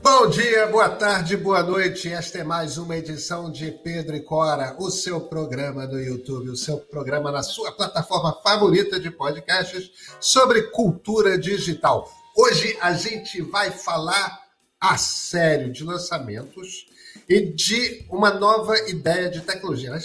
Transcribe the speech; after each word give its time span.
Bom 0.00 0.30
dia, 0.30 0.68
boa 0.68 0.88
tarde, 0.88 1.36
boa 1.36 1.60
noite. 1.60 2.08
Esta 2.08 2.38
é 2.38 2.44
mais 2.44 2.78
uma 2.78 2.96
edição 2.96 3.50
de 3.50 3.72
Pedro 3.72 4.14
e 4.14 4.20
Cora, 4.20 4.76
o 4.78 4.92
seu 4.92 5.22
programa 5.22 5.88
do 5.88 5.98
YouTube, 5.98 6.50
o 6.50 6.56
seu 6.56 6.78
programa 6.78 7.32
na 7.32 7.42
sua 7.42 7.72
plataforma 7.72 8.32
favorita 8.40 9.00
de 9.00 9.10
podcasts 9.10 9.90
sobre 10.20 10.70
cultura 10.70 11.36
digital. 11.36 12.08
Hoje 12.36 12.78
a 12.80 12.92
gente 12.92 13.42
vai 13.42 13.72
falar 13.72 14.38
a 14.80 14.96
sério 14.96 15.72
de 15.72 15.82
lançamentos 15.82 16.86
e 17.28 17.40
de 17.52 18.06
uma 18.08 18.30
nova 18.30 18.78
ideia 18.88 19.28
de 19.28 19.40
tecnologia. 19.40 19.98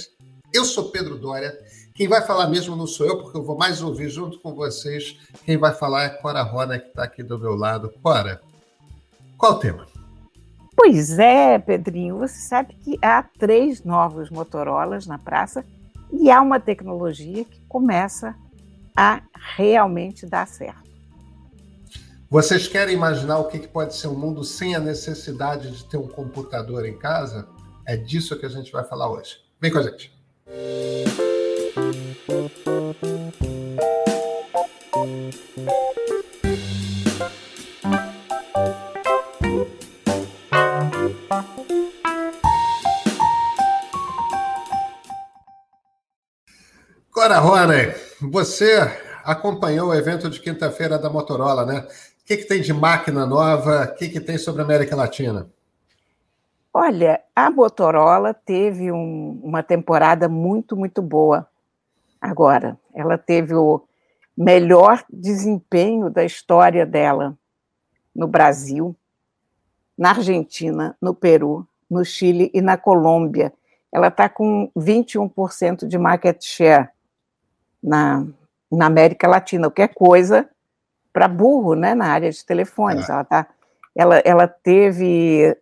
Eu 0.51 0.65
sou 0.65 0.89
Pedro 0.89 1.19
Dória. 1.19 1.55
Quem 1.93 2.07
vai 2.07 2.25
falar 2.25 2.47
mesmo 2.47 2.75
não 2.75 2.87
sou 2.87 3.05
eu, 3.05 3.21
porque 3.21 3.37
eu 3.37 3.43
vou 3.43 3.55
mais 3.55 3.79
ouvir 3.83 4.09
junto 4.09 4.39
com 4.39 4.55
vocês. 4.55 5.15
Quem 5.45 5.55
vai 5.55 5.71
falar 5.71 6.05
é 6.05 6.09
Cora 6.09 6.41
Rona, 6.41 6.79
que 6.79 6.87
está 6.87 7.03
aqui 7.03 7.21
do 7.21 7.37
meu 7.37 7.53
lado. 7.53 7.93
Cora, 8.01 8.41
qual 9.43 9.55
o 9.55 9.59
tema? 9.59 9.85
Pois 10.73 11.19
é, 11.19 11.59
Pedrinho, 11.59 12.17
você 12.17 12.39
sabe 12.47 12.75
que 12.75 12.97
há 13.01 13.21
três 13.21 13.83
novos 13.83 14.29
Motorolas 14.29 15.05
na 15.05 15.17
praça 15.17 15.65
e 16.13 16.31
há 16.31 16.41
uma 16.41 16.61
tecnologia 16.61 17.43
que 17.43 17.59
começa 17.67 18.33
a 18.95 19.21
realmente 19.57 20.25
dar 20.25 20.47
certo. 20.47 20.89
Vocês 22.29 22.69
querem 22.69 22.95
imaginar 22.95 23.39
o 23.39 23.49
que 23.49 23.67
pode 23.67 23.93
ser 23.95 24.07
um 24.07 24.15
mundo 24.17 24.45
sem 24.45 24.75
a 24.75 24.79
necessidade 24.79 25.71
de 25.71 25.83
ter 25.89 25.97
um 25.97 26.07
computador 26.07 26.85
em 26.85 26.97
casa? 26.97 27.45
É 27.85 27.97
disso 27.97 28.39
que 28.39 28.45
a 28.45 28.49
gente 28.49 28.71
vai 28.71 28.85
falar 28.85 29.11
hoje. 29.11 29.39
Vem 29.59 29.69
com 29.69 29.79
a 29.79 29.83
gente. 29.83 30.13
Cora 47.13 47.37
Rony, 47.37 47.93
você 48.19 48.79
acompanhou 49.23 49.89
o 49.89 49.93
evento 49.93 50.27
de 50.31 50.39
quinta-feira 50.39 50.97
da 50.97 51.11
Motorola, 51.11 51.63
né? 51.63 51.81
O 51.81 52.25
que, 52.25 52.37
que 52.37 52.45
tem 52.45 52.59
de 52.59 52.73
máquina 52.73 53.23
nova? 53.23 53.83
O 53.83 53.95
que, 53.95 54.09
que 54.09 54.19
tem 54.19 54.35
sobre 54.35 54.63
a 54.63 54.65
América 54.65 54.95
Latina? 54.95 55.47
Olha, 56.73 57.21
a 57.35 57.51
Motorola 57.51 58.33
teve 58.33 58.91
um, 58.91 59.39
uma 59.43 59.61
temporada 59.61 60.27
muito, 60.27 60.75
muito 60.75 61.03
boa 61.03 61.47
agora. 62.19 62.79
Ela 62.95 63.15
teve 63.15 63.53
o 63.53 63.83
melhor 64.35 65.03
desempenho 65.07 66.09
da 66.09 66.25
história 66.25 66.83
dela 66.83 67.37
no 68.15 68.25
Brasil, 68.25 68.95
na 69.95 70.09
Argentina, 70.09 70.97
no 70.99 71.13
Peru, 71.13 71.67
no 71.87 72.03
Chile 72.03 72.49
e 72.55 72.59
na 72.59 72.75
Colômbia. 72.75 73.53
Ela 73.91 74.07
está 74.07 74.27
com 74.27 74.71
21% 74.75 75.85
de 75.85 75.99
market 75.99 76.43
share 76.43 76.89
na, 77.83 78.25
na 78.71 78.85
América 78.85 79.27
Latina, 79.27 79.67
o 79.67 79.71
que 79.71 79.81
é 79.81 79.87
coisa 79.87 80.49
para 81.11 81.27
burro, 81.27 81.75
né, 81.75 81.93
na 81.93 82.07
área 82.07 82.31
de 82.31 82.43
telefones. 82.45 83.09
É. 83.09 83.11
Ela, 83.11 83.23
tá, 83.23 83.47
ela, 83.95 84.17
ela 84.19 84.47
teve 84.47 85.55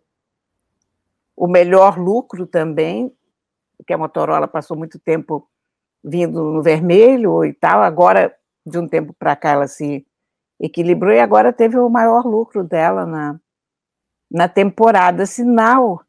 o 1.36 1.46
melhor 1.46 1.98
lucro 1.98 2.46
também, 2.46 3.12
porque 3.76 3.92
a 3.92 3.98
Motorola 3.98 4.46
passou 4.46 4.76
muito 4.76 4.98
tempo 4.98 5.48
vindo 6.02 6.42
no 6.42 6.62
vermelho 6.62 7.44
e 7.44 7.52
tal, 7.52 7.82
agora, 7.82 8.34
de 8.64 8.78
um 8.78 8.88
tempo 8.88 9.12
para 9.12 9.36
cá, 9.36 9.50
ela 9.50 9.66
se 9.66 10.06
equilibrou 10.58 11.12
e 11.12 11.20
agora 11.20 11.52
teve 11.52 11.76
o 11.76 11.88
maior 11.88 12.24
lucro 12.24 12.64
dela 12.64 13.04
na, 13.04 13.40
na 14.30 14.48
temporada, 14.48 15.26
sinal 15.26 16.00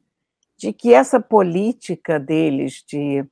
de 0.55 0.71
que 0.71 0.93
essa 0.93 1.19
política 1.19 2.19
deles 2.19 2.83
de 2.87 3.25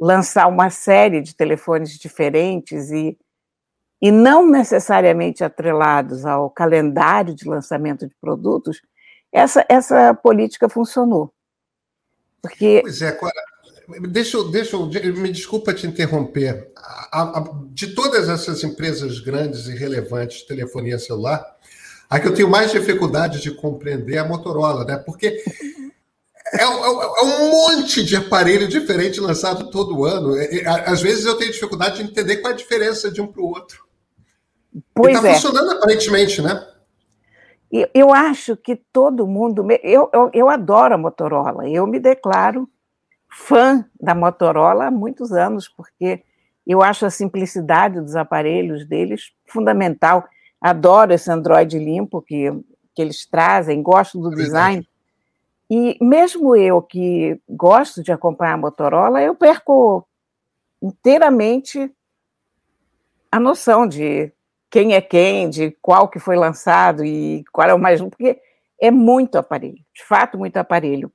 lançar 0.00 0.46
uma 0.46 0.70
série 0.70 1.20
de 1.20 1.36
telefones 1.36 1.98
diferentes 1.98 2.90
e 2.90 3.18
e 4.02 4.10
não 4.10 4.48
necessariamente 4.48 5.44
atrelados 5.44 6.24
ao 6.24 6.48
calendário 6.48 7.34
de 7.34 7.46
lançamento 7.46 8.08
de 8.08 8.14
produtos, 8.18 8.80
essa, 9.30 9.64
essa 9.68 10.14
política 10.14 10.68
funcionou. 10.68 11.32
Porque... 12.40 12.80
Pois 12.82 13.02
é, 13.02 13.12
Cora, 13.12 13.32
deixa, 14.08 14.42
deixa, 14.44 14.78
me 14.78 15.30
desculpa 15.30 15.74
te 15.74 15.86
interromper. 15.86 16.72
A, 17.12 17.38
a, 17.38 17.50
de 17.66 17.94
todas 17.94 18.28
essas 18.28 18.64
empresas 18.64 19.20
grandes 19.20 19.66
e 19.66 19.76
relevantes 19.76 20.38
de 20.38 20.46
telefonia 20.46 20.98
celular, 20.98 21.44
a 22.08 22.18
que 22.18 22.26
eu 22.26 22.34
tenho 22.34 22.48
mais 22.48 22.72
dificuldade 22.72 23.40
de 23.42 23.50
compreender 23.54 24.14
é 24.14 24.18
a 24.18 24.24
Motorola, 24.24 24.84
né? 24.84 24.96
Porque 24.96 25.44
é, 26.52 26.62
é, 26.62 26.64
é, 26.64 27.22
um 27.24 27.50
monte 27.50 28.04
de 28.04 28.16
aparelho 28.16 28.66
diferente 28.66 29.20
lançado 29.20 29.70
todo 29.70 30.04
ano. 30.04 30.34
Às 30.86 31.00
vezes 31.00 31.24
eu 31.24 31.38
tenho 31.38 31.52
dificuldade 31.52 32.02
de 32.02 32.10
entender 32.10 32.38
qual 32.38 32.50
é 32.50 32.54
a 32.54 32.56
diferença 32.56 33.10
de 33.10 33.20
um 33.20 33.26
para 33.26 33.42
o 33.42 33.46
outro. 33.46 33.84
Pois 34.94 35.16
está 35.16 35.28
é. 35.28 35.34
funcionando 35.34 35.70
aparentemente, 35.72 36.42
né? 36.42 36.66
Eu 37.94 38.12
acho 38.12 38.56
que 38.56 38.74
todo 38.74 39.26
mundo. 39.26 39.64
Eu, 39.82 40.10
eu, 40.12 40.30
eu 40.32 40.48
adoro 40.48 40.94
a 40.94 40.98
Motorola, 40.98 41.68
eu 41.68 41.86
me 41.86 42.00
declaro 42.00 42.68
fã 43.30 43.84
da 44.00 44.12
Motorola 44.12 44.86
há 44.86 44.90
muitos 44.90 45.30
anos, 45.30 45.68
porque 45.68 46.24
eu 46.66 46.82
acho 46.82 47.06
a 47.06 47.10
simplicidade 47.10 48.00
dos 48.00 48.16
aparelhos 48.16 48.84
deles 48.84 49.32
fundamental. 49.46 50.28
Adoro 50.60 51.12
esse 51.12 51.30
Android 51.30 51.78
limpo 51.78 52.20
que, 52.20 52.50
que 52.94 53.00
eles 53.00 53.24
trazem, 53.24 53.82
gosto 53.82 54.18
do 54.18 54.32
é 54.32 54.36
design. 54.36 54.88
E 55.70 55.96
mesmo 56.00 56.56
eu 56.56 56.82
que 56.82 57.40
gosto 57.48 58.02
de 58.02 58.10
acompanhar 58.10 58.54
a 58.54 58.58
Motorola, 58.58 59.22
eu 59.22 59.36
perco 59.36 60.04
inteiramente 60.82 61.94
a 63.30 63.38
noção 63.38 63.86
de 63.86 64.32
quem 64.68 64.94
é 64.94 65.00
quem, 65.00 65.48
de 65.48 65.70
qual 65.80 66.08
que 66.08 66.18
foi 66.18 66.36
lançado 66.36 67.04
e 67.04 67.44
qual 67.52 67.68
é 67.68 67.74
o 67.74 67.78
mais 67.78 68.00
porque 68.00 68.40
é 68.80 68.90
muito 68.90 69.36
aparelho, 69.36 69.78
de 69.94 70.04
fato, 70.04 70.36
muito 70.36 70.56
aparelho. 70.56 71.12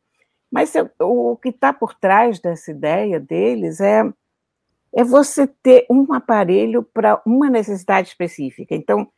Mas 0.49 0.71
o 1.01 1.35
que 1.35 1.49
está 1.49 1.73
por 1.73 1.93
trás 1.93 2.39
dessa 2.39 2.71
ideia 2.71 3.19
deles 3.19 3.81
é, 3.81 4.03
é 4.93 5.03
você 5.03 5.47
ter 5.47 5.85
um 5.89 6.13
aparelho 6.13 6.81
para 6.81 7.21
uma 7.25 7.49
necessidade 7.49 8.07
específica. 8.07 8.73
Então, 8.73 9.11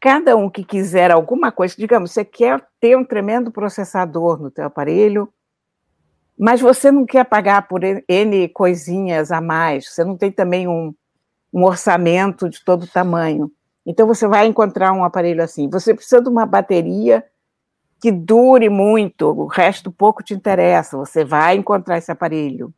cada 0.00 0.36
um 0.36 0.48
que 0.48 0.64
quiser 0.64 1.10
alguma 1.10 1.50
coisa, 1.50 1.74
digamos, 1.76 2.12
você 2.12 2.24
quer 2.24 2.64
ter 2.80 2.96
um 2.96 3.04
tremendo 3.04 3.50
processador 3.50 4.40
no 4.40 4.50
teu 4.50 4.64
aparelho, 4.66 5.32
mas 6.38 6.60
você 6.60 6.90
não 6.90 7.06
quer 7.06 7.24
pagar 7.24 7.66
por 7.66 7.80
N 7.82 8.48
coisinhas 8.50 9.32
a 9.32 9.40
mais, 9.40 9.88
você 9.88 10.04
não 10.04 10.16
tem 10.16 10.30
também 10.30 10.68
um, 10.68 10.94
um 11.52 11.64
orçamento 11.64 12.48
de 12.48 12.62
todo 12.64 12.86
tamanho. 12.86 13.50
Então 13.86 14.06
você 14.06 14.26
vai 14.26 14.46
encontrar 14.46 14.92
um 14.92 15.04
aparelho 15.04 15.42
assim. 15.42 15.70
Você 15.70 15.94
precisa 15.94 16.20
de 16.20 16.28
uma 16.28 16.44
bateria 16.44 17.24
que 18.00 18.12
dure 18.12 18.68
muito, 18.68 19.26
o 19.28 19.46
resto 19.46 19.90
pouco 19.90 20.22
te 20.22 20.34
interessa. 20.34 20.98
Você 20.98 21.24
vai 21.24 21.56
encontrar 21.56 21.96
esse 21.96 22.10
aparelho. 22.10 22.74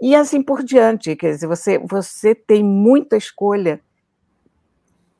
E 0.00 0.16
assim 0.16 0.42
por 0.42 0.62
diante, 0.62 1.14
quer 1.14 1.32
dizer, 1.32 1.46
você, 1.46 1.78
você 1.78 2.34
tem 2.34 2.64
muita 2.64 3.16
escolha 3.16 3.80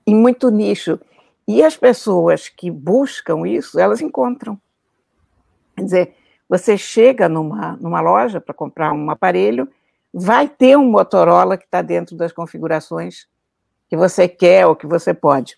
e 0.07 0.15
muito 0.15 0.51
nicho. 0.51 0.99
E 1.47 1.63
as 1.63 1.77
pessoas 1.77 2.49
que 2.49 2.71
buscam 2.71 3.47
isso, 3.47 3.79
elas 3.79 4.01
encontram. 4.01 4.61
Quer 5.77 5.85
dizer, 5.85 6.17
você 6.49 6.77
chega 6.77 7.29
numa, 7.29 7.77
numa 7.81 8.01
loja 8.01 8.41
para 8.41 8.55
comprar 8.55 8.93
um 8.93 9.11
aparelho 9.11 9.69
vai 10.13 10.47
ter 10.47 10.77
um 10.77 10.91
Motorola 10.91 11.57
que 11.57 11.65
está 11.65 11.81
dentro 11.81 12.15
das 12.17 12.33
configurações 12.33 13.27
que 13.89 13.97
você 13.97 14.29
quer 14.29 14.67
ou 14.67 14.77
que 14.77 14.87
você 14.87 15.15
pode. 15.15 15.57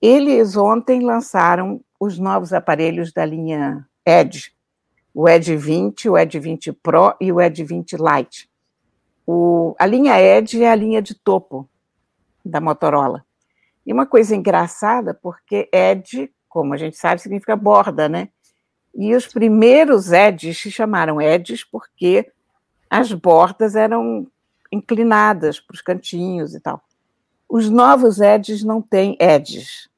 Eles 0.00 0.56
ontem 0.56 1.00
lançaram 1.00 1.80
os 2.00 2.18
novos 2.18 2.52
aparelhos 2.52 3.12
da 3.12 3.24
linha 3.24 3.86
Edge, 4.04 4.52
o 5.12 5.28
Edge 5.28 5.56
20, 5.56 6.08
o 6.08 6.18
Edge 6.18 6.38
20 6.38 6.72
Pro 6.72 7.14
e 7.20 7.30
o 7.30 7.40
Edge 7.40 7.64
20 7.64 7.96
Lite. 7.96 8.50
O, 9.26 9.74
a 9.78 9.86
linha 9.86 10.20
Edge 10.20 10.62
é 10.62 10.70
a 10.70 10.74
linha 10.74 11.00
de 11.00 11.14
topo 11.14 11.68
da 12.44 12.60
Motorola. 12.60 13.23
E 13.86 13.92
uma 13.92 14.06
coisa 14.06 14.34
engraçada, 14.34 15.14
porque 15.14 15.68
Edge, 15.72 16.32
como 16.48 16.74
a 16.74 16.76
gente 16.76 16.96
sabe, 16.96 17.20
significa 17.20 17.56
borda, 17.56 18.08
né? 18.08 18.28
E 18.94 19.14
os 19.14 19.26
primeiros 19.26 20.12
Edges 20.12 20.58
se 20.58 20.70
chamaram 20.70 21.20
Edges 21.20 21.64
porque 21.64 22.30
as 22.88 23.12
bordas 23.12 23.74
eram 23.74 24.26
inclinadas 24.70 25.60
para 25.60 25.74
os 25.74 25.80
cantinhos 25.80 26.54
e 26.54 26.60
tal. 26.60 26.82
Os 27.48 27.70
novos 27.70 28.20
edges 28.20 28.64
não 28.64 28.82
têm 28.82 29.16
edges. 29.20 29.88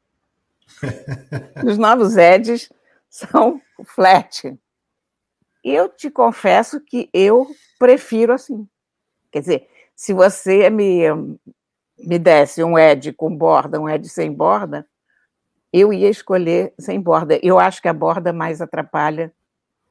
Os 1.64 1.78
novos 1.78 2.16
edges 2.16 2.70
são 3.08 3.60
flat. 3.84 4.58
Eu 5.64 5.88
te 5.88 6.10
confesso 6.10 6.80
que 6.80 7.08
eu 7.12 7.46
prefiro 7.78 8.32
assim. 8.32 8.68
Quer 9.30 9.40
dizer, 9.40 9.68
se 9.94 10.12
você 10.12 10.68
me, 10.68 11.02
me 11.98 12.19
desse 12.19 12.62
um 12.62 12.78
edge 12.78 13.12
com 13.12 13.34
borda, 13.34 13.81
um 13.81 13.88
edge 13.88 14.08
sem 14.08 14.32
borda, 14.32 14.87
eu 15.72 15.93
ia 15.93 16.08
escolher 16.08 16.72
sem 16.78 17.00
borda. 17.00 17.38
Eu 17.43 17.58
acho 17.58 17.82
que 17.82 17.88
a 17.88 17.93
borda 17.93 18.32
mais 18.32 18.60
atrapalha 18.60 19.32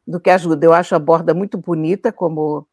do 0.07 0.19
que 0.19 0.29
ajuda. 0.29 0.65
Eu 0.65 0.73
acho 0.73 0.95
a 0.95 0.99
borda 0.99 1.33
muito 1.33 1.57
bonita 1.57 2.11
como 2.11 2.67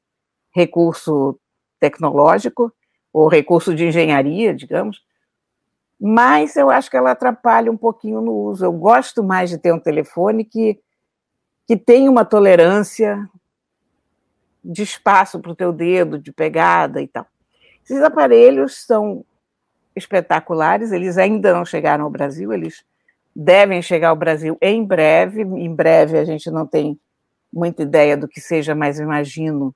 recurso 0.54 1.38
tecnológico, 1.80 2.72
ou 3.12 3.28
recurso 3.28 3.74
de 3.74 3.86
engenharia, 3.86 4.54
digamos, 4.54 5.02
mas 6.00 6.56
eu 6.56 6.70
acho 6.70 6.90
que 6.90 6.96
ela 6.96 7.12
atrapalha 7.12 7.70
um 7.70 7.76
pouquinho 7.76 8.20
no 8.20 8.32
uso. 8.32 8.64
Eu 8.64 8.72
gosto 8.72 9.22
mais 9.22 9.50
de 9.50 9.58
ter 9.58 9.72
um 9.72 9.78
telefone 9.78 10.44
que, 10.44 10.80
que 11.66 11.76
tem 11.76 12.08
uma 12.08 12.24
tolerância 12.24 13.28
de 14.64 14.82
espaço 14.82 15.38
para 15.40 15.52
o 15.52 15.54
teu 15.54 15.72
dedo, 15.72 16.18
de 16.18 16.32
pegada 16.32 17.00
e 17.00 17.06
tal. 17.06 17.26
Esses 17.84 18.02
aparelhos 18.02 18.84
são 18.84 19.24
espetaculares, 19.94 20.92
eles 20.92 21.18
ainda 21.18 21.52
não 21.52 21.64
chegaram 21.64 22.04
ao 22.04 22.10
Brasil, 22.10 22.52
eles 22.52 22.84
devem 23.34 23.82
chegar 23.82 24.08
ao 24.08 24.16
Brasil 24.16 24.56
em 24.60 24.84
breve. 24.84 25.42
Em 25.42 25.74
breve 25.74 26.18
a 26.18 26.24
gente 26.24 26.50
não 26.50 26.66
tem 26.66 26.98
muita 27.52 27.82
ideia 27.82 28.16
do 28.16 28.28
que 28.28 28.40
seja, 28.40 28.74
mas 28.74 28.98
imagino 28.98 29.74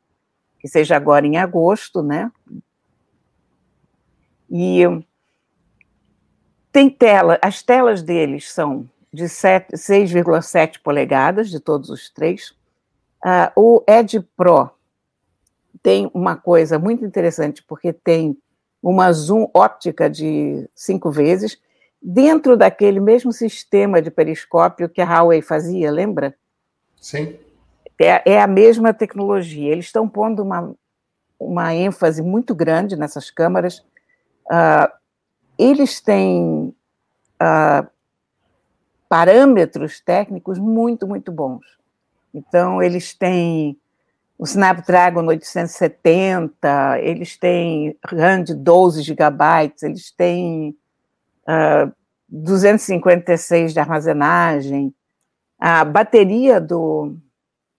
que 0.58 0.68
seja 0.68 0.96
agora 0.96 1.26
em 1.26 1.36
agosto, 1.36 2.02
né? 2.02 2.30
E 4.50 4.82
tem 6.72 6.88
tela, 6.88 7.38
as 7.42 7.62
telas 7.62 8.02
deles 8.02 8.50
são 8.52 8.88
de 9.12 9.24
6,7 9.24 10.80
polegadas, 10.82 11.50
de 11.50 11.58
todos 11.58 11.90
os 11.90 12.10
três. 12.10 12.50
Uh, 13.24 13.50
o 13.56 13.84
Edge 13.88 14.20
Pro 14.36 14.70
tem 15.86 16.10
uma 16.12 16.34
coisa 16.34 16.80
muito 16.80 17.04
interessante, 17.04 17.62
porque 17.62 17.92
tem 17.92 18.36
uma 18.82 19.12
zoom 19.12 19.48
óptica 19.54 20.10
de 20.10 20.68
cinco 20.74 21.12
vezes, 21.12 21.60
dentro 22.02 22.56
daquele 22.56 22.98
mesmo 22.98 23.32
sistema 23.32 24.02
de 24.02 24.10
periscópio 24.10 24.88
que 24.88 25.00
a 25.00 25.04
Huawei 25.04 25.40
fazia, 25.42 25.88
lembra? 25.92 26.34
Sim. 27.00 27.38
É, 28.00 28.32
é 28.32 28.40
a 28.40 28.48
mesma 28.48 28.92
tecnologia. 28.92 29.70
Eles 29.70 29.84
estão 29.84 30.08
pondo 30.08 30.42
uma, 30.42 30.74
uma 31.38 31.72
ênfase 31.72 32.20
muito 32.20 32.52
grande 32.52 32.96
nessas 32.96 33.30
câmaras. 33.30 33.78
Uh, 34.50 34.90
eles 35.56 36.00
têm 36.00 36.74
uh, 37.40 37.88
parâmetros 39.08 40.00
técnicos 40.00 40.58
muito, 40.58 41.06
muito 41.06 41.30
bons. 41.30 41.64
Então, 42.34 42.82
eles 42.82 43.14
têm 43.14 43.78
o 44.38 44.44
Snapdragon 44.44 45.26
870, 45.26 47.00
eles 47.00 47.36
têm 47.38 47.96
RAM 48.04 48.42
de 48.42 48.54
12 48.54 49.02
gigabytes, 49.02 49.82
eles 49.82 50.10
têm 50.10 50.70
uh, 51.48 51.88
ah, 51.88 51.92
256 52.28 53.72
de 53.72 53.80
armazenagem, 53.80 54.94
a 55.58 55.84
bateria 55.84 56.60
do, 56.60 57.16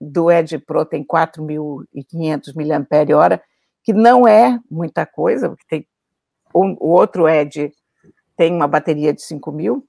do 0.00 0.30
Edge 0.30 0.58
Pro 0.58 0.84
tem 0.84 1.04
4.500 1.04 2.52
mAh, 2.54 3.40
que 3.84 3.92
não 3.92 4.26
é 4.26 4.58
muita 4.68 5.06
coisa, 5.06 5.48
porque 5.48 5.64
tem 5.68 5.86
o, 6.52 6.88
o 6.88 6.90
outro 6.90 7.28
Edge 7.28 7.72
tem 8.36 8.52
uma 8.52 8.66
bateria 8.66 9.12
de 9.12 9.20
5.000, 9.20 9.82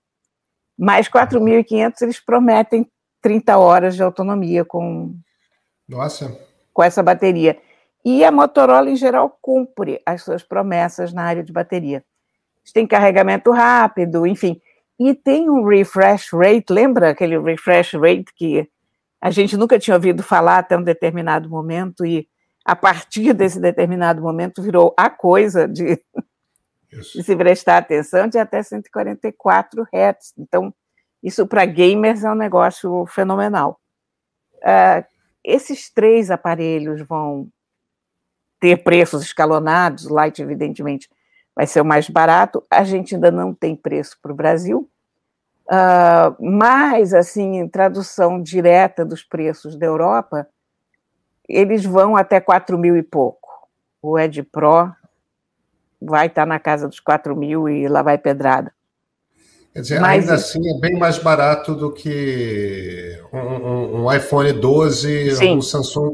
mas 0.77 1.07
4.500 1.07 2.01
eles 2.01 2.19
prometem 2.19 2.87
30 3.21 3.57
horas 3.57 3.95
de 3.95 4.03
autonomia 4.03 4.63
com, 4.63 5.15
Nossa. 5.87 6.48
Com 6.79 6.83
essa 6.83 7.03
bateria. 7.03 7.59
E 8.05 8.23
a 8.23 8.31
Motorola, 8.31 8.89
em 8.89 8.95
geral, 8.95 9.37
cumpre 9.41 10.01
as 10.05 10.23
suas 10.23 10.43
promessas 10.43 11.11
na 11.11 11.23
área 11.23 11.43
de 11.43 11.51
bateria. 11.51 12.05
Tem 12.73 12.87
carregamento 12.87 13.51
rápido, 13.51 14.25
enfim. 14.25 14.61
E 14.97 15.13
tem 15.13 15.49
um 15.49 15.65
refresh 15.65 16.31
rate, 16.31 16.71
lembra 16.71 17.09
aquele 17.09 17.37
refresh 17.37 17.95
rate 17.95 18.33
que 18.33 18.65
a 19.19 19.29
gente 19.29 19.57
nunca 19.57 19.77
tinha 19.77 19.93
ouvido 19.95 20.23
falar 20.23 20.59
até 20.59 20.77
um 20.77 20.81
determinado 20.81 21.49
momento, 21.49 22.05
e 22.05 22.29
a 22.63 22.77
partir 22.77 23.33
desse 23.35 23.59
determinado 23.59 24.21
momento 24.21 24.61
virou 24.61 24.93
a 24.95 25.09
coisa 25.09 25.67
de 25.67 25.99
isso. 26.93 27.21
se 27.21 27.35
prestar 27.35 27.79
atenção, 27.79 28.29
de 28.29 28.37
até 28.37 28.63
144 28.63 29.83
Hz. 29.83 30.33
Então, 30.37 30.73
isso 31.21 31.45
para 31.45 31.65
gamers 31.65 32.23
é 32.23 32.31
um 32.31 32.35
negócio 32.35 33.05
fenomenal. 33.07 33.77
Uh, 34.59 35.18
esses 35.43 35.89
três 35.89 36.29
aparelhos 36.31 37.01
vão 37.01 37.47
ter 38.59 38.83
preços 38.83 39.23
escalonados, 39.23 40.09
Light, 40.09 40.41
evidentemente, 40.41 41.09
vai 41.55 41.65
ser 41.65 41.81
o 41.81 41.85
mais 41.85 42.09
barato. 42.09 42.63
A 42.69 42.83
gente 42.83 43.15
ainda 43.15 43.31
não 43.31 43.53
tem 43.53 43.75
preço 43.75 44.17
para 44.21 44.31
o 44.31 44.35
Brasil, 44.35 44.89
uh, 45.67 46.35
mas, 46.39 47.13
assim, 47.13 47.57
em 47.57 47.67
tradução 47.67 48.41
direta 48.41 49.05
dos 49.05 49.23
preços 49.23 49.77
da 49.77 49.85
Europa, 49.85 50.47
eles 51.47 51.83
vão 51.83 52.15
até 52.15 52.39
4 52.39 52.77
mil 52.77 52.95
e 52.95 53.03
pouco. 53.03 53.49
O 54.01 54.19
Ed 54.19 54.43
Pro 54.43 54.93
vai 56.01 56.27
estar 56.27 56.45
na 56.45 56.59
casa 56.59 56.87
dos 56.87 56.99
4 56.99 57.35
mil 57.35 57.67
e 57.67 57.87
lá 57.87 58.01
vai 58.01 58.17
pedrada. 58.17 58.73
Quer 59.79 59.83
dizer, 59.83 60.01
Mas, 60.01 60.23
ainda 60.23 60.33
assim 60.33 60.59
é 60.75 60.77
bem 60.77 60.99
mais 60.99 61.19
barato 61.19 61.73
do 61.73 61.89
que 61.89 63.17
um, 63.31 63.37
um, 63.37 64.03
um 64.03 64.13
iPhone 64.13 64.51
12, 64.51 65.37
sim. 65.37 65.55
um 65.55 65.61
Samsung 65.61 66.13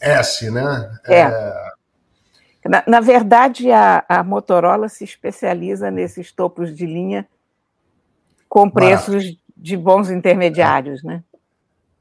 S, 0.00 0.50
né? 0.50 0.90
É. 1.06 1.20
é... 1.20 1.72
Na, 2.68 2.82
na, 2.84 3.00
verdade, 3.00 3.70
a, 3.70 4.04
a, 4.08 4.24
Motorola 4.24 4.88
se 4.88 5.04
especializa 5.04 5.92
nesses 5.92 6.32
topos 6.32 6.74
de 6.74 6.84
linha 6.84 7.24
com 8.48 8.68
preços 8.68 9.26
barato. 9.26 9.38
de 9.56 9.76
bons 9.76 10.10
intermediários, 10.10 11.04
né? 11.04 11.22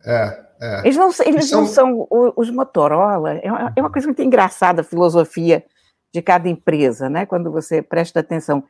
É, 0.03 0.39
é. 0.59 0.79
Eles 0.79 0.97
não, 0.97 1.11
eles 1.23 1.47
são... 1.47 1.61
não 1.61 1.67
são. 1.67 2.07
Os 2.35 2.49
Motorola, 2.49 3.33
é 3.35 3.51
uma, 3.51 3.73
é 3.75 3.79
uma 3.81 3.91
coisa 3.91 4.07
muito 4.07 4.23
engraçada 4.23 4.81
a 4.81 4.83
filosofia 4.83 5.63
de 6.11 6.23
cada 6.23 6.49
empresa, 6.49 7.07
né? 7.07 7.27
Quando 7.27 7.51
você 7.51 7.83
presta 7.83 8.19
atenção, 8.19 8.63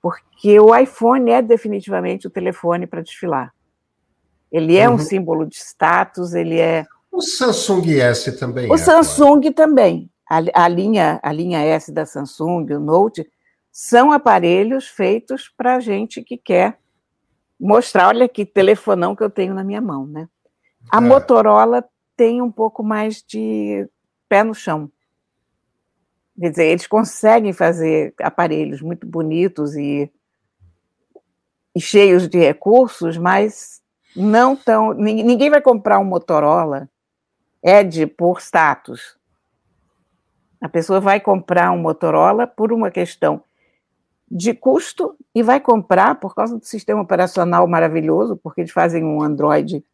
porque 0.00 0.58
o 0.60 0.74
iPhone 0.74 1.30
é 1.30 1.42
definitivamente 1.42 2.26
o 2.26 2.30
telefone 2.30 2.86
para 2.86 3.02
desfilar. 3.02 3.52
Ele 4.50 4.76
é 4.76 4.88
uhum. 4.88 4.94
um 4.94 4.98
símbolo 4.98 5.46
de 5.46 5.56
status, 5.56 6.34
ele 6.34 6.58
é. 6.58 6.84
O 7.10 7.20
Samsung 7.20 7.98
S 7.98 8.32
também. 8.38 8.70
O 8.70 8.74
é, 8.74 8.78
Samsung 8.78 9.40
claro. 9.40 9.54
também. 9.54 10.10
A, 10.28 10.64
a, 10.64 10.68
linha, 10.68 11.20
a 11.22 11.32
linha 11.32 11.60
S 11.60 11.92
da 11.92 12.04
Samsung, 12.04 12.72
o 12.72 12.80
Note, 12.80 13.28
são 13.70 14.12
aparelhos 14.12 14.88
feitos 14.88 15.52
para 15.56 15.80
gente 15.80 16.22
que 16.22 16.36
quer 16.36 16.78
mostrar, 17.58 18.08
olha 18.08 18.28
que 18.28 18.44
telefonão 18.44 19.14
que 19.14 19.22
eu 19.22 19.30
tenho 19.30 19.54
na 19.54 19.64
minha 19.64 19.80
mão, 19.80 20.06
né? 20.06 20.28
A 20.90 20.98
é. 20.98 21.00
Motorola 21.00 21.84
tem 22.16 22.40
um 22.40 22.50
pouco 22.50 22.82
mais 22.82 23.22
de 23.22 23.88
pé 24.28 24.42
no 24.42 24.54
chão. 24.54 24.90
Quer 26.38 26.50
dizer, 26.50 26.64
eles 26.66 26.86
conseguem 26.86 27.52
fazer 27.52 28.14
aparelhos 28.20 28.82
muito 28.82 29.06
bonitos 29.06 29.74
e, 29.74 30.10
e 31.74 31.80
cheios 31.80 32.28
de 32.28 32.38
recursos, 32.38 33.16
mas 33.16 33.80
não 34.14 34.54
tão. 34.54 34.92
Ninguém 34.92 35.48
vai 35.48 35.60
comprar 35.60 35.98
um 35.98 36.04
Motorola 36.04 36.88
Edge 37.62 38.06
por 38.06 38.40
status. 38.40 39.16
A 40.60 40.68
pessoa 40.68 41.00
vai 41.00 41.20
comprar 41.20 41.70
um 41.72 41.78
Motorola 41.78 42.46
por 42.46 42.72
uma 42.72 42.90
questão 42.90 43.42
de 44.30 44.52
custo 44.52 45.16
e 45.34 45.42
vai 45.42 45.60
comprar 45.60 46.16
por 46.16 46.34
causa 46.34 46.58
do 46.58 46.64
sistema 46.64 47.00
operacional 47.00 47.66
maravilhoso, 47.66 48.36
porque 48.36 48.62
eles 48.62 48.72
fazem 48.72 49.04
um 49.04 49.22
Android. 49.22 49.84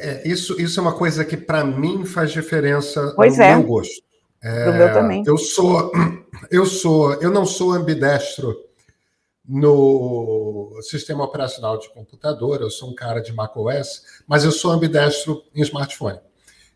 É, 0.00 0.26
isso, 0.26 0.60
isso 0.60 0.80
é 0.80 0.82
uma 0.82 0.96
coisa 0.96 1.24
que, 1.24 1.36
para 1.36 1.64
mim, 1.64 2.04
faz 2.04 2.32
diferença 2.32 3.12
pois 3.14 3.36
no 3.36 3.44
é. 3.44 3.56
meu 3.56 3.64
gosto. 3.66 4.07
É, 4.42 4.72
meu 4.72 4.92
também. 4.92 5.22
Eu 5.26 5.36
sou, 5.36 5.92
eu 6.50 6.64
sou, 6.66 7.14
eu 7.14 7.30
não 7.30 7.44
sou 7.44 7.72
ambidestro 7.72 8.56
no 9.46 10.78
sistema 10.82 11.24
operacional 11.24 11.78
de 11.78 11.88
computador, 11.88 12.60
eu 12.60 12.70
sou 12.70 12.90
um 12.90 12.94
cara 12.94 13.20
de 13.20 13.32
macOS, 13.32 14.02
mas 14.26 14.44
eu 14.44 14.52
sou 14.52 14.70
ambidestro 14.70 15.42
em 15.54 15.62
smartphone. 15.62 16.18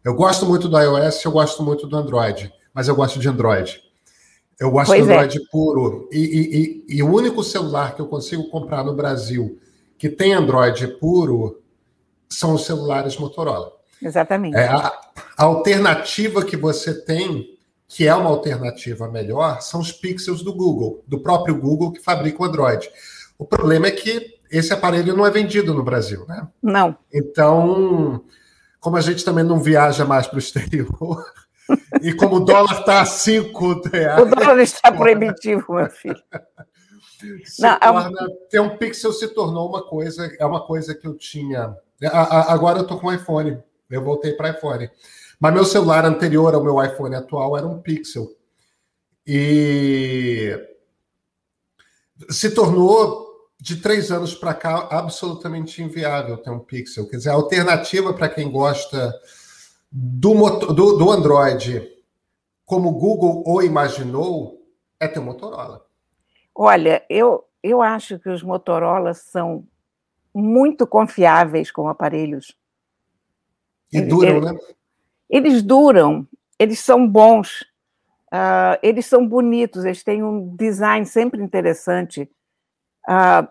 Eu 0.02 0.14
gosto 0.14 0.47
muito 0.47 0.69
do 0.69 0.81
iOS, 0.81 1.25
eu 1.25 1.31
gosto 1.31 1.62
muito 1.62 1.87
do 1.87 1.97
Android, 1.97 2.52
mas 2.73 2.88
eu 2.88 2.97
gosto 2.97 3.19
de 3.19 3.28
Android. 3.28 3.81
Eu 4.59 4.71
gosto 4.71 4.88
pois 4.88 5.04
do 5.04 5.11
é. 5.11 5.14
Android 5.14 5.38
é. 5.38 5.40
puro. 5.50 6.09
E, 6.11 6.19
e, 6.19 6.57
e, 6.57 6.97
e, 6.99 7.02
o 7.02 7.12
único 7.12 7.42
celular 7.42 7.95
que 7.95 8.00
eu 8.00 8.07
consigo 8.07 8.49
comprar 8.49 8.85
no 8.85 8.95
Brasil 8.95 9.61
que 9.99 10.09
tem 10.09 10.33
Android 10.33 10.87
puro 10.99 11.62
são 12.28 12.54
os 12.54 12.64
celulares 12.64 13.16
Motorola. 13.16 13.73
Exatamente. 14.00 14.57
É, 14.57 14.66
a, 14.66 14.92
a, 15.37 15.45
alternativa 15.45 16.45
que 16.45 16.57
você 16.57 16.95
tem, 17.04 17.51
que 17.95 18.09
é 18.09 18.15
uma 18.15 18.31
alternativa 18.31 19.07
melhor, 19.07 19.61
são 19.61 19.79
os 19.79 19.93
pixels 19.93 20.43
do 20.43 20.55
Google, 20.55 21.05
do 21.07 21.21
próprio 21.21 21.55
Google 21.55 21.93
que 21.93 22.03
fabrica 22.03 22.43
o 22.43 22.47
Android. 22.47 22.91
O 23.39 23.45
problema 23.45 23.87
é 23.87 23.91
que 23.91 24.39
esse 24.51 24.73
aparelho 24.73 25.15
não 25.15 25.27
é 25.27 25.31
vendido 25.31 25.75
no 25.75 25.85
Brasil, 25.85 26.25
né? 26.27 26.49
Não. 26.63 26.97
Então, 27.13 28.25
como 28.81 28.97
a 28.97 29.01
gente 29.03 29.23
também 29.23 29.45
não 29.45 29.61
viaja 29.61 30.07
mais 30.07 30.27
para 30.27 30.37
o 30.37 30.39
exterior, 30.39 31.23
e 32.01 32.15
como 32.15 32.37
o 32.37 32.41
dólar 32.41 32.81
está 32.81 33.03
a 33.03 33.05
5 33.05 33.83
reais. 33.91 34.23
O 34.23 34.25
dólar 34.25 34.61
está 34.61 34.91
proibitivo, 34.97 35.75
meu 35.75 35.91
filho. 35.91 36.23
Não, 37.59 37.79
torna, 37.79 38.27
ter 38.49 38.61
um 38.61 38.79
pixel 38.79 39.13
se 39.13 39.29
tornou 39.29 39.69
uma 39.69 39.87
coisa, 39.87 40.35
é 40.39 40.47
uma 40.47 40.67
coisa 40.67 40.95
que 40.95 41.07
eu 41.07 41.15
tinha. 41.15 41.77
Agora 42.11 42.79
eu 42.79 42.87
tô 42.87 42.99
com 42.99 43.09
um 43.09 43.13
iPhone, 43.13 43.59
eu 43.91 44.03
voltei 44.03 44.33
para 44.33 44.49
iPhone. 44.49 44.91
Mas 45.43 45.55
meu 45.55 45.65
celular 45.65 46.05
anterior 46.05 46.55
ao 46.55 46.63
meu 46.63 46.81
iPhone 46.81 47.17
atual 47.17 47.59
era 47.59 47.67
um 47.67 47.83
pixel. 47.83 48.33
E 49.27 50.57
se 52.31 52.55
tornou 52.55 53.27
de 53.61 53.83
três 53.83 54.13
anos 54.13 54.37
para 54.37 54.55
cá 54.55 54.87
absolutamente 54.89 55.83
inviável 55.83 56.37
ter 56.37 56.51
um 56.51 56.61
pixel. 56.61 57.09
Quer 57.09 57.17
dizer, 57.17 57.31
a 57.31 57.35
alternativa 57.35 58.15
para 58.15 58.29
quem 58.29 58.53
gosta 58.53 59.13
do, 59.91 60.33
do, 60.73 60.97
do 60.97 61.11
Android, 61.11 61.91
como 62.65 62.91
o 62.91 62.93
Google 62.93 63.43
o 63.45 63.61
imaginou, 63.63 64.65
é 65.01 65.09
ter 65.09 65.19
um 65.19 65.25
Motorola. 65.25 65.85
Olha, 66.55 67.05
eu, 67.11 67.45
eu 67.61 67.83
acho 67.83 68.17
que 68.21 68.29
os 68.29 68.45
Motorola 68.45 69.13
são 69.13 69.67
muito 70.33 70.87
confiáveis 70.87 71.73
como 71.73 71.89
aparelhos. 71.89 72.57
E 73.93 74.01
duram, 74.03 74.37
eles, 74.37 74.53
né? 74.53 74.59
Eles 75.33 75.62
duram, 75.62 76.29
eles 76.59 76.79
são 76.79 77.09
bons, 77.09 77.62
uh, 78.31 78.77
eles 78.83 79.07
são 79.07 79.27
bonitos, 79.27 79.87
eles 79.87 80.05
têm 80.05 80.23
um 80.23 80.55
design 80.55 81.07
sempre 81.07 81.43
interessante. 81.43 82.31
Uh, 83.09 83.49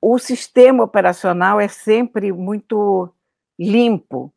o 0.00 0.16
sistema 0.16 0.84
operacional 0.84 1.60
é 1.60 1.66
sempre 1.66 2.32
muito 2.32 3.12
limpo. 3.58 4.32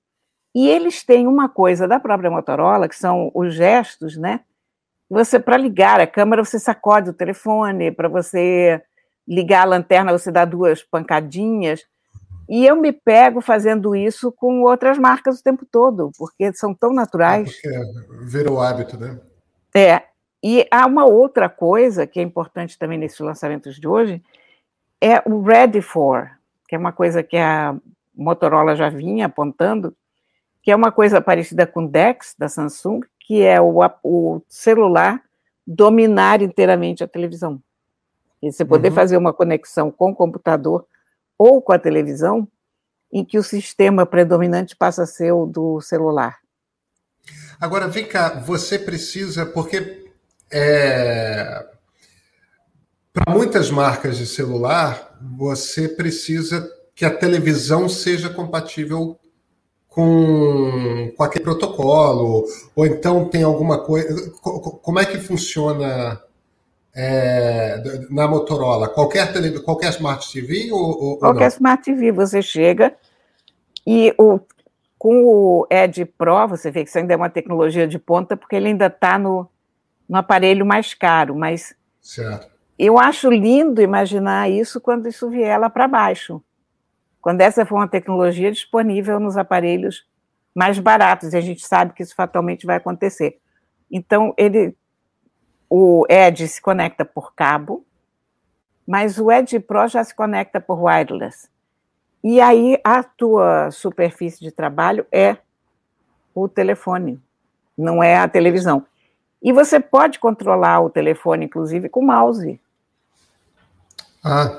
E 0.55 0.67
eles 0.67 1.03
têm 1.03 1.27
uma 1.27 1.47
coisa 1.47 1.87
da 1.87 1.99
própria 1.99 2.31
Motorola, 2.31 2.89
que 2.89 2.95
são 2.95 3.29
os 3.35 3.53
gestos, 3.53 4.17
né? 4.17 4.39
Você, 5.07 5.39
para 5.39 5.57
ligar 5.57 5.99
a 5.99 6.07
câmera, 6.07 6.43
você 6.43 6.59
sacode 6.59 7.11
o 7.11 7.13
telefone, 7.13 7.91
para 7.91 8.07
você 8.07 8.81
ligar 9.27 9.61
a 9.61 9.65
lanterna, 9.65 10.11
você 10.11 10.31
dá 10.31 10.45
duas 10.45 10.81
pancadinhas. 10.81 11.85
E 12.47 12.65
eu 12.65 12.75
me 12.75 12.91
pego 12.91 13.41
fazendo 13.41 13.95
isso 13.95 14.31
com 14.31 14.61
outras 14.61 14.97
marcas 14.97 15.39
o 15.39 15.43
tempo 15.43 15.65
todo, 15.65 16.11
porque 16.17 16.53
são 16.53 16.73
tão 16.73 16.93
naturais. 16.93 17.59
É 17.63 17.71
porque 17.71 18.25
virou 18.25 18.61
hábito, 18.61 18.99
né? 18.99 19.19
É. 19.75 20.03
E 20.43 20.67
há 20.69 20.85
uma 20.85 21.05
outra 21.05 21.49
coisa 21.49 22.05
que 22.05 22.19
é 22.19 22.23
importante 22.23 22.77
também 22.77 22.99
nesses 22.99 23.19
lançamentos 23.19 23.77
de 23.77 23.87
hoje, 23.87 24.21
é 25.01 25.21
o 25.27 25.41
Ready 25.41 25.81
For, 25.81 26.29
que 26.67 26.75
é 26.75 26.77
uma 26.77 26.91
coisa 26.91 27.23
que 27.23 27.35
a 27.35 27.75
Motorola 28.13 28.75
já 28.75 28.89
vinha 28.89 29.25
apontando, 29.25 29.95
que 30.61 30.71
é 30.71 30.75
uma 30.75 30.91
coisa 30.91 31.19
parecida 31.19 31.65
com 31.65 31.85
o 31.85 31.87
DeX 31.87 32.35
da 32.37 32.47
Samsung, 32.47 33.01
que 33.19 33.41
é 33.41 33.59
o, 33.59 33.79
o 34.03 34.41
celular 34.47 35.21
dominar 35.65 36.41
inteiramente 36.41 37.03
a 37.03 37.07
televisão. 37.07 37.59
E 38.41 38.51
você 38.51 38.63
poder 38.63 38.89
uhum. 38.89 38.95
fazer 38.95 39.17
uma 39.17 39.33
conexão 39.33 39.89
com 39.89 40.11
o 40.11 40.15
computador 40.15 40.85
ou 41.37 41.61
com 41.61 41.73
a 41.73 41.79
televisão, 41.79 42.47
em 43.11 43.23
que 43.23 43.37
o 43.37 43.43
sistema 43.43 44.05
predominante 44.05 44.75
passa 44.75 45.03
a 45.03 45.07
ser 45.07 45.31
o 45.31 45.45
do 45.45 45.79
celular. 45.81 46.37
Agora, 47.59 47.87
vem 47.87 48.07
cá, 48.07 48.41
você 48.41 48.77
precisa, 48.77 49.45
porque 49.45 50.05
é, 50.51 51.65
para 53.13 53.33
muitas 53.33 53.71
marcas 53.71 54.17
de 54.17 54.25
celular, 54.25 55.17
você 55.37 55.87
precisa 55.87 56.69
que 56.93 57.05
a 57.05 57.15
televisão 57.15 57.87
seja 57.87 58.29
compatível 58.29 59.17
com, 59.87 61.13
com 61.15 61.23
aquele 61.23 61.45
protocolo, 61.45 62.45
ou 62.75 62.85
então 62.85 63.29
tem 63.29 63.43
alguma 63.43 63.81
coisa. 63.81 64.29
Como 64.41 64.99
é 64.99 65.05
que 65.05 65.17
funciona 65.17 66.21
é, 66.95 67.81
na 68.09 68.27
Motorola? 68.27 68.87
Qualquer, 68.87 69.31
tele, 69.33 69.59
qualquer 69.59 69.89
Smart 69.89 70.31
TV 70.31 70.71
ou, 70.71 71.03
ou 71.03 71.17
Qualquer 71.17 71.47
Smart 71.47 71.83
TV, 71.83 72.11
você 72.11 72.41
chega 72.41 72.95
e 73.85 74.13
o, 74.17 74.39
com 74.97 75.25
o 75.25 75.67
Edge 75.69 76.05
Pro, 76.05 76.47
você 76.47 76.71
vê 76.71 76.83
que 76.83 76.89
isso 76.89 76.97
ainda 76.97 77.13
é 77.13 77.17
uma 77.17 77.29
tecnologia 77.29 77.87
de 77.87 77.99
ponta, 77.99 78.37
porque 78.37 78.55
ele 78.55 78.69
ainda 78.69 78.87
está 78.87 79.19
no, 79.19 79.47
no 80.07 80.17
aparelho 80.17 80.65
mais 80.65 80.93
caro, 80.93 81.35
mas 81.35 81.75
certo. 82.01 82.47
eu 82.79 82.97
acho 82.97 83.29
lindo 83.29 83.81
imaginar 83.81 84.49
isso 84.49 84.79
quando 84.79 85.07
isso 85.07 85.29
vier 85.29 85.59
lá 85.59 85.69
para 85.69 85.87
baixo 85.87 86.41
quando 87.25 87.41
essa 87.41 87.65
for 87.65 87.77
uma 87.77 87.87
tecnologia 87.87 88.51
disponível 88.51 89.19
nos 89.19 89.35
aparelhos 89.35 90.05
mais 90.53 90.77
baratos, 90.77 91.33
e 91.33 91.37
a 91.37 91.41
gente 91.41 91.65
sabe 91.65 91.91
que 91.91 92.03
isso 92.03 92.13
fatalmente 92.13 92.67
vai 92.67 92.75
acontecer. 92.75 93.39
Então, 93.89 94.31
ele, 94.37 94.77
o 95.77 96.05
Edge 96.07 96.47
se 96.47 96.61
conecta 96.61 97.03
por 97.03 97.35
cabo, 97.35 97.85
mas 98.87 99.19
o 99.19 99.29
Edge 99.29 99.59
Pro 99.59 99.85
já 99.89 100.01
se 100.05 100.15
conecta 100.15 100.61
por 100.61 100.81
wireless. 100.81 101.49
E 102.23 102.39
aí 102.39 102.79
a 102.81 103.03
tua 103.03 103.69
superfície 103.71 104.39
de 104.39 104.51
trabalho 104.51 105.05
é 105.11 105.35
o 106.33 106.47
telefone, 106.47 107.21
não 107.77 108.01
é 108.01 108.15
a 108.15 108.25
televisão. 108.25 108.85
E 109.43 109.51
você 109.51 109.77
pode 109.77 110.17
controlar 110.17 110.79
o 110.79 110.89
telefone, 110.89 111.43
inclusive, 111.43 111.89
com 111.89 112.05
mouse. 112.05 112.57
Ah, 114.23 114.57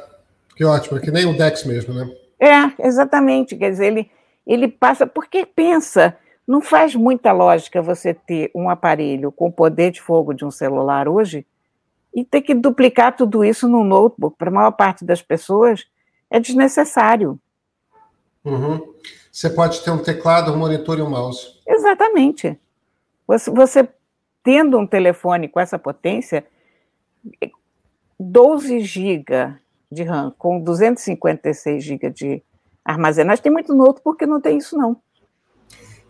que 0.55 0.67
ótimo, 0.67 0.99
é 0.99 1.01
que 1.01 1.11
nem 1.11 1.25
o 1.25 1.35
Dex 1.35 1.65
mesmo, 1.65 1.95
né? 1.95 2.15
É, 2.39 2.87
exatamente. 2.87 3.57
Quer 3.57 3.71
dizer, 3.71 3.87
ele, 3.87 4.11
ele 4.47 4.69
passa. 4.69 5.07
Porque 5.07 5.47
pensa, 5.47 6.15
não 6.47 6.61
faz 6.61 6.95
muita 6.95 7.33
lógica 7.33 7.83
você 7.83 8.15
ter 8.15 8.51
um 8.55 8.71
aparelho 8.71 9.33
com 9.33 9.49
o 9.49 9.53
poder 9.53 9.91
de 9.91 10.01
fogo 10.01 10.33
de 10.33 10.45
um 10.45 10.51
celular 10.51 11.09
hoje 11.09 11.45
e 12.15 12.25
ter 12.25 12.41
que 12.41 12.55
duplicar 12.55 13.17
tudo 13.17 13.45
isso 13.45 13.69
num 13.69 13.83
notebook. 13.83 14.39
Para 14.39 14.49
a 14.49 14.53
maior 14.53 14.71
parte 14.71 15.05
das 15.05 15.21
pessoas, 15.21 15.85
é 16.31 16.39
desnecessário. 16.39 17.39
Uhum. 18.45 18.95
Você 19.33 19.51
pode 19.51 19.83
ter 19.83 19.91
um 19.91 20.03
teclado, 20.03 20.53
um 20.53 20.57
monitor 20.57 20.99
e 20.99 21.03
um 21.03 21.11
mouse. 21.11 21.61
Exatamente. 21.67 22.59
Você, 23.27 23.51
você 23.51 23.89
tendo 24.43 24.79
um 24.79 24.87
telefone 24.87 25.49
com 25.49 25.59
essa 25.59 25.79
potência, 25.79 26.47
12 28.19 28.81
GB 28.81 29.57
de 29.91 30.05
RAM 30.05 30.33
com 30.39 30.61
256 30.61 31.83
GB 31.83 32.11
de 32.11 32.43
armazenagem, 32.85 33.43
tem 33.43 33.53
muito 33.53 33.75
no 33.75 33.85
outro 33.85 34.03
porque 34.03 34.25
não 34.25 34.41
tem 34.41 34.59
isso, 34.59 34.79
não. 34.79 34.97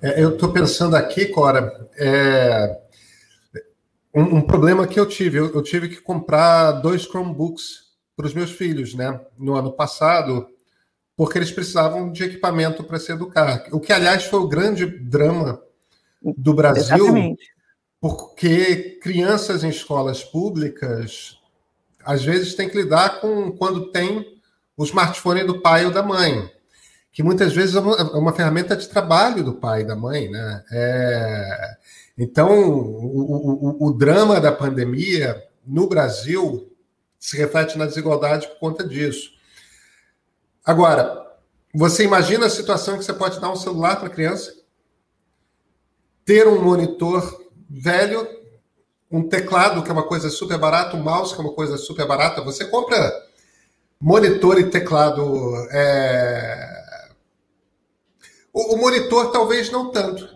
É, 0.02 0.22
eu 0.22 0.34
estou 0.34 0.52
pensando 0.52 0.94
aqui, 0.94 1.26
Cora, 1.26 1.88
é, 1.96 2.78
um, 4.14 4.36
um, 4.36 4.40
problema 4.40 4.86
que 4.86 4.98
eu 4.98 5.06
tive. 5.06 5.38
Eu, 5.38 5.52
eu 5.54 5.62
tive 5.62 5.88
que 5.88 6.00
comprar 6.00 6.72
dois 6.72 7.02
Chromebooks 7.02 7.86
para 8.16 8.26
os 8.26 8.34
meus 8.34 8.50
filhos, 8.50 8.94
né? 8.94 9.20
No 9.38 9.54
ano 9.54 9.72
passado, 9.72 10.48
porque 11.16 11.38
eles 11.38 11.50
precisavam 11.50 12.12
de 12.12 12.24
equipamento 12.24 12.84
para 12.84 12.98
se 12.98 13.12
educar. 13.12 13.66
O 13.72 13.80
que, 13.80 13.92
aliás, 13.92 14.24
foi 14.24 14.40
o 14.40 14.48
grande 14.48 14.86
drama 14.86 15.60
do 16.22 16.54
Brasil, 16.54 16.96
Exatamente. 16.96 17.48
porque 18.00 18.98
crianças 19.02 19.62
em 19.64 19.68
escolas 19.68 20.24
públicas 20.24 21.38
às 22.04 22.24
vezes 22.24 22.54
tem 22.54 22.68
que 22.68 22.76
lidar 22.76 23.20
com 23.20 23.50
quando 23.52 23.90
tem 23.90 24.40
o 24.76 24.84
smartphone 24.84 25.42
do 25.42 25.60
pai 25.60 25.84
ou 25.84 25.90
da 25.90 26.02
mãe, 26.02 26.48
que 27.16 27.22
muitas 27.22 27.54
vezes 27.54 27.74
é 27.74 27.80
uma, 27.80 27.96
é 27.96 28.18
uma 28.18 28.32
ferramenta 28.34 28.76
de 28.76 28.90
trabalho 28.90 29.42
do 29.42 29.54
pai 29.54 29.80
e 29.80 29.86
da 29.86 29.96
mãe, 29.96 30.30
né? 30.30 30.62
É... 30.70 31.76
Então, 32.18 32.50
o, 32.68 33.78
o, 33.80 33.86
o 33.86 33.92
drama 33.94 34.38
da 34.38 34.52
pandemia 34.52 35.42
no 35.66 35.88
Brasil 35.88 36.70
se 37.18 37.34
reflete 37.38 37.78
na 37.78 37.86
desigualdade 37.86 38.46
por 38.48 38.58
conta 38.58 38.86
disso. 38.86 39.30
Agora, 40.62 41.26
você 41.74 42.04
imagina 42.04 42.44
a 42.44 42.50
situação 42.50 42.98
que 42.98 43.04
você 43.06 43.14
pode 43.14 43.40
dar 43.40 43.50
um 43.50 43.56
celular 43.56 43.96
para 43.96 44.08
a 44.08 44.12
criança, 44.12 44.52
ter 46.22 46.46
um 46.46 46.62
monitor 46.62 47.46
velho 47.66 48.28
um 49.10 49.26
teclado, 49.26 49.82
que 49.82 49.88
é 49.88 49.92
uma 49.94 50.06
coisa 50.06 50.28
super 50.28 50.58
barata, 50.58 50.94
um 50.94 51.02
mouse, 51.02 51.34
que 51.34 51.40
é 51.40 51.44
uma 51.44 51.54
coisa 51.54 51.78
super 51.78 52.06
barata. 52.06 52.42
Você 52.42 52.66
compra 52.66 53.10
monitor 53.98 54.60
e 54.60 54.68
teclado. 54.68 55.24
É... 55.70 56.75
O, 58.56 58.74
o, 58.74 58.78
monitor 58.78 59.30
talvez 59.30 59.70
não 59.70 59.90
tanto, 59.90 60.26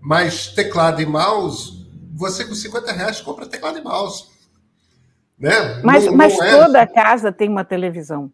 mas 0.00 0.46
teclado 0.46 1.02
e 1.02 1.04
mouse, 1.04 1.86
você 2.14 2.46
com 2.46 2.54
50 2.54 2.90
reais 2.92 3.20
compra 3.20 3.44
teclado 3.44 3.76
e 3.76 3.82
mouse. 3.82 4.24
Né? 5.38 5.82
Mas, 5.84 6.06
não, 6.06 6.16
mas 6.16 6.38
não 6.38 6.44
é... 6.46 6.64
toda 6.64 6.86
casa 6.86 7.30
tem 7.30 7.50
uma 7.50 7.62
televisão. 7.62 8.32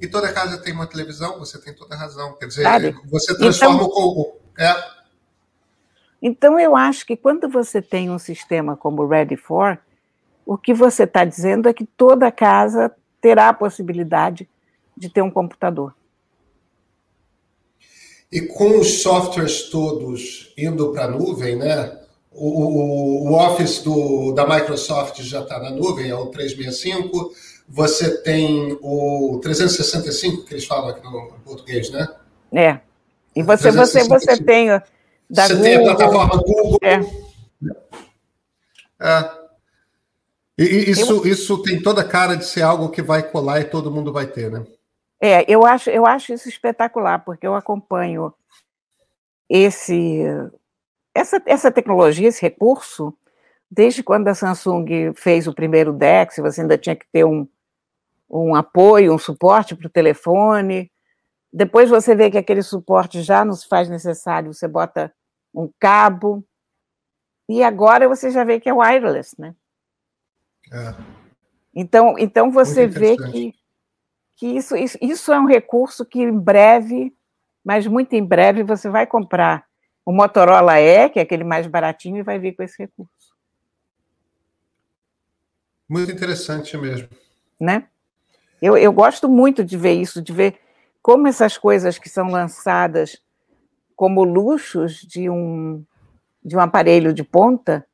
E 0.00 0.06
toda 0.06 0.32
casa 0.32 0.58
tem 0.58 0.72
uma 0.72 0.86
televisão, 0.86 1.40
você 1.40 1.60
tem 1.60 1.74
toda 1.74 1.96
razão. 1.96 2.36
Quer 2.36 2.46
dizer, 2.46 2.62
Sabe? 2.62 2.94
você 3.10 3.36
transforma 3.36 3.82
então... 3.82 3.88
o. 3.90 4.38
É, 4.56 4.94
então, 6.22 6.58
eu 6.58 6.76
acho 6.76 7.04
que 7.04 7.16
quando 7.16 7.48
você 7.48 7.82
tem 7.82 8.10
um 8.10 8.18
sistema 8.18 8.76
como 8.76 9.02
o 9.02 9.08
Ready 9.08 9.36
For, 9.36 9.76
o 10.46 10.56
que 10.56 10.72
você 10.72 11.02
está 11.02 11.24
dizendo 11.24 11.68
é 11.68 11.74
que 11.74 11.84
toda 11.84 12.30
casa 12.30 12.94
terá 13.20 13.48
a 13.48 13.52
possibilidade 13.52 14.48
de 14.96 15.10
ter 15.10 15.20
um 15.20 15.30
computador. 15.30 15.94
E 18.34 18.42
com 18.42 18.78
os 18.78 19.02
softwares 19.02 19.70
todos 19.70 20.52
indo 20.58 20.92
para 20.92 21.04
a 21.04 21.08
nuvem, 21.08 21.56
né? 21.56 22.04
o, 22.34 23.30
o 23.30 23.34
Office 23.34 23.80
do, 23.80 24.32
da 24.32 24.46
Microsoft 24.46 25.20
já 25.22 25.40
está 25.40 25.58
na 25.60 25.70
nuvem, 25.70 26.10
é 26.10 26.14
o 26.14 26.26
365. 26.26 27.32
Você 27.68 28.18
tem 28.22 28.76
o 28.82 29.38
365, 29.42 30.44
que 30.44 30.54
eles 30.54 30.66
falam 30.66 30.90
aqui 30.90 31.02
no 31.04 31.32
português, 31.44 31.90
né? 31.90 32.08
É. 32.52 32.80
E 33.34 33.42
você, 33.42 33.70
você, 33.70 34.04
você 34.04 34.36
tem 34.36 34.68
da 34.68 35.46
você 35.46 35.54
Google. 35.54 35.62
tem 35.62 35.76
a 35.76 35.82
plataforma 35.82 36.42
Google. 36.42 36.78
É. 36.82 37.00
é. 39.00 39.30
E, 40.58 40.90
isso, 40.90 41.12
eu... 41.12 41.26
isso 41.26 41.62
tem 41.62 41.80
toda 41.80 42.02
a 42.02 42.04
cara 42.04 42.36
de 42.36 42.44
ser 42.44 42.62
algo 42.62 42.90
que 42.90 43.02
vai 43.02 43.22
colar 43.22 43.60
e 43.60 43.64
todo 43.64 43.90
mundo 43.90 44.12
vai 44.12 44.26
ter, 44.26 44.50
né? 44.50 44.64
É, 45.20 45.44
eu 45.50 45.64
acho, 45.64 45.90
eu 45.90 46.06
acho 46.06 46.32
isso 46.32 46.48
espetacular, 46.48 47.24
porque 47.24 47.46
eu 47.46 47.54
acompanho 47.54 48.32
esse, 49.48 50.22
essa, 51.14 51.42
essa 51.46 51.70
tecnologia, 51.70 52.28
esse 52.28 52.42
recurso, 52.42 53.16
desde 53.70 54.02
quando 54.02 54.28
a 54.28 54.34
Samsung 54.34 55.12
fez 55.14 55.46
o 55.46 55.54
primeiro 55.54 55.92
DeX, 55.92 56.36
você 56.38 56.60
ainda 56.60 56.78
tinha 56.78 56.96
que 56.96 57.06
ter 57.10 57.24
um, 57.24 57.46
um 58.30 58.54
apoio, 58.54 59.14
um 59.14 59.18
suporte 59.18 59.74
para 59.74 59.86
o 59.86 59.90
telefone. 59.90 60.90
Depois 61.52 61.88
você 61.88 62.14
vê 62.14 62.30
que 62.30 62.38
aquele 62.38 62.62
suporte 62.62 63.22
já 63.22 63.44
não 63.44 63.54
se 63.54 63.68
faz 63.68 63.88
necessário, 63.88 64.52
você 64.52 64.66
bota 64.66 65.12
um 65.54 65.70
cabo. 65.78 66.44
E 67.48 67.62
agora 67.62 68.08
você 68.08 68.30
já 68.30 68.42
vê 68.42 68.58
que 68.58 68.68
é 68.68 68.72
wireless, 68.72 69.38
né? 69.38 69.54
É. 70.72 70.94
Então, 71.74 72.14
então 72.18 72.50
você 72.50 72.86
vê 72.86 73.16
que, 73.16 73.54
que 74.36 74.46
isso, 74.46 74.76
isso, 74.76 74.98
isso 75.00 75.32
é 75.32 75.38
um 75.38 75.46
recurso 75.46 76.04
que 76.04 76.20
em 76.20 76.36
breve, 76.36 77.14
mas 77.64 77.86
muito 77.86 78.12
em 78.14 78.24
breve, 78.24 78.62
você 78.62 78.88
vai 78.88 79.06
comprar 79.06 79.64
o 80.04 80.12
Motorola 80.12 80.80
E, 80.80 81.08
que 81.08 81.18
é 81.18 81.22
aquele 81.22 81.44
mais 81.44 81.66
baratinho, 81.66 82.18
e 82.18 82.22
vai 82.22 82.38
vir 82.38 82.54
com 82.54 82.62
esse 82.62 82.76
recurso. 82.78 83.34
Muito 85.88 86.10
interessante 86.10 86.76
mesmo. 86.76 87.08
Né? 87.60 87.86
Eu, 88.60 88.76
eu 88.76 88.92
gosto 88.92 89.28
muito 89.28 89.64
de 89.64 89.76
ver 89.76 89.92
isso, 89.92 90.20
de 90.20 90.32
ver 90.32 90.58
como 91.02 91.28
essas 91.28 91.56
coisas 91.56 91.98
que 91.98 92.08
são 92.08 92.28
lançadas 92.28 93.22
como 93.94 94.24
luxos 94.24 94.96
de 94.96 95.30
um, 95.30 95.84
de 96.42 96.56
um 96.56 96.60
aparelho 96.60 97.12
de 97.12 97.22
ponta, 97.22 97.86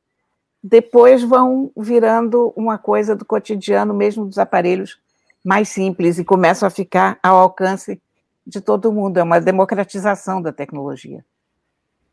depois 0.63 1.23
vão 1.23 1.71
virando 1.77 2.53
uma 2.55 2.77
coisa 2.77 3.15
do 3.15 3.25
cotidiano, 3.25 3.93
mesmo 3.93 4.25
dos 4.25 4.37
aparelhos 4.37 4.99
mais 5.43 5.69
simples, 5.69 6.19
e 6.19 6.25
começam 6.25 6.67
a 6.67 6.69
ficar 6.69 7.19
ao 7.21 7.37
alcance 7.37 8.01
de 8.45 8.61
todo 8.61 8.91
mundo. 8.91 9.17
É 9.17 9.23
uma 9.23 9.39
democratização 9.39 10.41
da 10.41 10.51
tecnologia, 10.51 11.25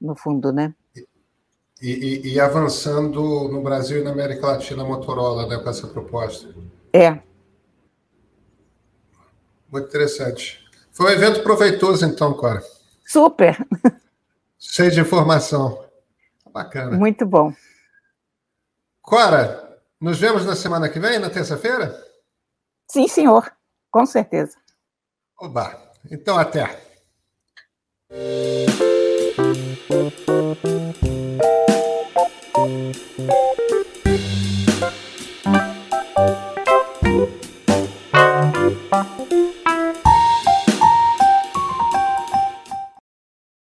no 0.01 0.15
fundo, 0.15 0.53
né? 0.53 0.75
E, 0.95 1.07
e, 1.83 2.35
e 2.35 2.41
avançando 2.41 3.21
no 3.49 3.63
Brasil 3.63 4.01
e 4.01 4.03
na 4.05 4.11
América 4.11 4.47
Latina, 4.47 4.83
a 4.83 4.87
Motorola, 4.87 5.47
né, 5.47 5.59
com 5.59 5.71
essa 5.71 5.87
proposta. 5.87 6.53
É. 6.93 7.21
Muito 9.71 9.87
interessante. 9.87 10.67
Foi 10.91 11.07
um 11.07 11.15
evento 11.15 11.43
proveitoso, 11.43 12.05
então, 12.05 12.35
Cora. 12.35 12.63
Super. 13.07 13.57
Cheio 14.59 14.91
de 14.91 15.01
informação. 15.01 15.85
Bacana. 16.53 16.97
Muito 16.97 17.25
bom. 17.25 17.53
Cora, 19.01 19.79
nos 20.01 20.19
vemos 20.19 20.45
na 20.45 20.57
semana 20.57 20.89
que 20.89 20.99
vem, 20.99 21.19
na 21.19 21.31
terça-feira? 21.31 22.08
Sim, 22.91 23.07
senhor, 23.07 23.53
com 23.91 24.07
certeza. 24.07 24.57
Oba, 25.39 25.93
então 26.11 26.39
até. 26.39 26.89